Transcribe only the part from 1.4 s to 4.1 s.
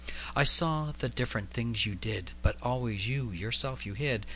things you did, But always you yourself you